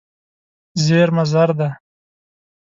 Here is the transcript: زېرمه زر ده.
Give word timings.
زېرمه 0.85 1.23
زر 1.31 1.49
ده. 1.59 1.69